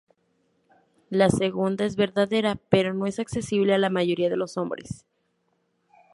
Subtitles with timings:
[1.11, 5.05] La segunda es verdadera, pero no es accesible a la mayoría de los hombres.